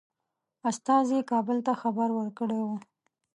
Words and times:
استازي 0.69 1.19
کابل 1.31 1.57
ته 1.67 1.73
خبر 1.81 2.09
ورکړی 2.13 2.59
وو. 2.65 2.77